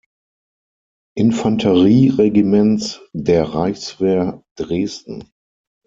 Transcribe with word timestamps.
Infanterieregiments 1.15 3.01
der 3.13 3.43
Reichswehr, 3.53 4.43
Dresden. 4.55 5.29